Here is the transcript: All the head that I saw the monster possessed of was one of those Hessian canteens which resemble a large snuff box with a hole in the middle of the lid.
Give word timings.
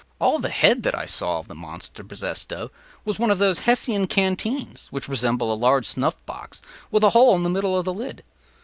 All 0.19 0.39
the 0.39 0.49
head 0.49 0.81
that 0.81 0.97
I 0.97 1.05
saw 1.05 1.43
the 1.43 1.53
monster 1.53 2.03
possessed 2.03 2.51
of 2.51 2.71
was 3.05 3.19
one 3.19 3.29
of 3.29 3.37
those 3.37 3.59
Hessian 3.69 4.07
canteens 4.07 4.87
which 4.89 5.07
resemble 5.07 5.53
a 5.53 5.53
large 5.53 5.85
snuff 5.85 6.17
box 6.25 6.59
with 6.89 7.03
a 7.03 7.11
hole 7.11 7.35
in 7.35 7.43
the 7.43 7.51
middle 7.51 7.77
of 7.77 7.85
the 7.85 7.93
lid. 7.93 8.23